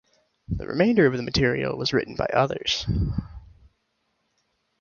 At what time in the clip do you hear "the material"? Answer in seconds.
1.15-1.77